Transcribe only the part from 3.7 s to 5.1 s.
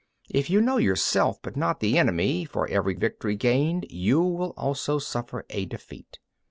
you will also